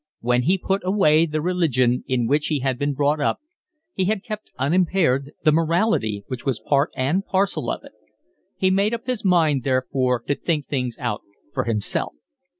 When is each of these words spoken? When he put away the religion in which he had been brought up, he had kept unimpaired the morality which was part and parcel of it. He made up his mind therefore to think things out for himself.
When 0.21 0.41
he 0.41 0.57
put 0.57 0.81
away 0.83 1.27
the 1.27 1.43
religion 1.43 2.03
in 2.07 2.25
which 2.25 2.47
he 2.47 2.61
had 2.61 2.79
been 2.79 2.95
brought 2.95 3.21
up, 3.21 3.37
he 3.93 4.05
had 4.05 4.23
kept 4.23 4.49
unimpaired 4.57 5.31
the 5.43 5.51
morality 5.51 6.23
which 6.25 6.43
was 6.43 6.59
part 6.59 6.89
and 6.95 7.23
parcel 7.23 7.69
of 7.69 7.83
it. 7.83 7.91
He 8.57 8.71
made 8.71 8.95
up 8.95 9.05
his 9.05 9.23
mind 9.23 9.61
therefore 9.63 10.21
to 10.23 10.33
think 10.33 10.65
things 10.65 10.97
out 10.97 11.21
for 11.53 11.65
himself. 11.65 12.15